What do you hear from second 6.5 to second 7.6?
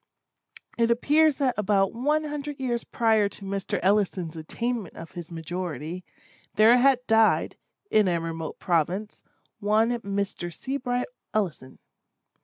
there had died,